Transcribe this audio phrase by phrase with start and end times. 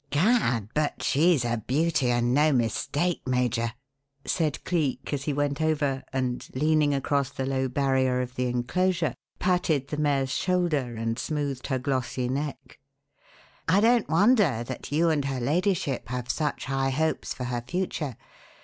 [0.09, 0.69] "Gad!
[0.73, 3.73] but she's a beauty and no mistake, Major,"
[4.25, 9.13] said Cleek as he went over and, leaning across the low barrier of the enclosure,
[9.37, 12.79] patted the mare's shoulder and smoothed her glossy neck.
[13.67, 18.17] "I don't wonder that you and her ladyship have such high hopes for her future.